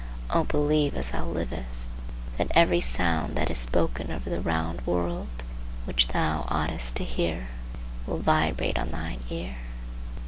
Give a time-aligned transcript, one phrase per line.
[0.31, 1.91] O, believe, as thou livest,
[2.39, 5.43] that every sound that is spoken over the round world,
[5.85, 7.49] which thou oughtest to hear,
[8.07, 9.57] will vibrate on thine ear!